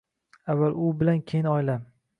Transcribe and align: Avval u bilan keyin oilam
Avval 0.53 0.79
u 0.87 0.91
bilan 1.03 1.23
keyin 1.33 1.53
oilam 1.57 1.87